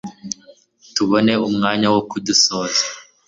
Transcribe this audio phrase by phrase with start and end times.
[0.93, 2.83] tubone umwanya wo kudusoza